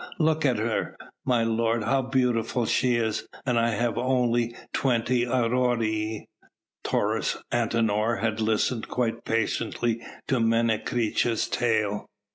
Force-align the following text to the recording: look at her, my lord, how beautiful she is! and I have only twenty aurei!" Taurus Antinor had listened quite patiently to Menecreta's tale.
look 0.17 0.43
at 0.47 0.57
her, 0.57 0.95
my 1.27 1.43
lord, 1.43 1.83
how 1.83 2.01
beautiful 2.01 2.65
she 2.65 2.95
is! 2.95 3.27
and 3.45 3.59
I 3.59 3.69
have 3.69 3.99
only 3.99 4.55
twenty 4.73 5.27
aurei!" 5.27 6.25
Taurus 6.83 7.37
Antinor 7.53 8.19
had 8.19 8.41
listened 8.41 8.87
quite 8.87 9.23
patiently 9.25 10.01
to 10.27 10.39
Menecreta's 10.39 11.47
tale. 11.47 12.07